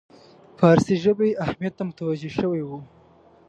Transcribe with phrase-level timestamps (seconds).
[0.59, 2.79] فارسي ژبې اهمیت ته متوجه شوی وو.